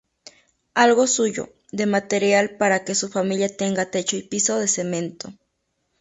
[0.73, 5.31] Algo suyo, "de material" para que su familia tenga techo y piso de cemento.